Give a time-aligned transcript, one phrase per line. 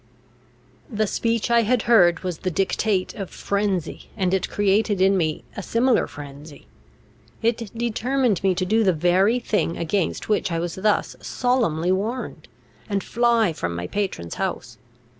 [0.89, 5.43] The speech I had heard was the dictate of frenzy, and it created in me
[5.55, 6.65] a similar frenzy.
[7.43, 12.47] It determined me to do the very thing against which I was thus solemnly warned,
[12.89, 14.79] and fly from my patron's house.